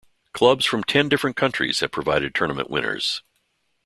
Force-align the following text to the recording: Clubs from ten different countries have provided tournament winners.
Clubs 0.33 0.65
from 0.65 0.83
ten 0.83 1.07
different 1.09 1.35
countries 1.35 1.81
have 1.81 1.91
provided 1.91 2.33
tournament 2.33 2.71
winners. 2.71 3.21